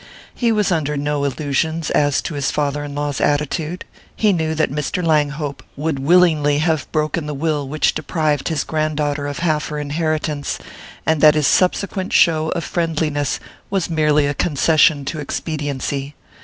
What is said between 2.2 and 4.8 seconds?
to his father in law's attitude: he knew that